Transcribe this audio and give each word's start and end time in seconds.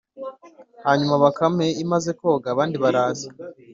hanyuma 0.85 1.15
bakame 1.23 1.67
imaze 1.83 2.09
koga, 2.19 2.47
abandi 2.53 2.75
baraza 2.83 3.27